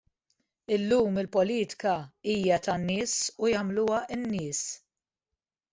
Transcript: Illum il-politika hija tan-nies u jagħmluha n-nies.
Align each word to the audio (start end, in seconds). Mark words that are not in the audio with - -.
Illum 0.77 1.19
il-politika 1.23 1.93
hija 2.31 2.59
tan-nies 2.69 3.15
u 3.45 3.53
jagħmluha 3.55 4.05
n-nies. 4.19 4.65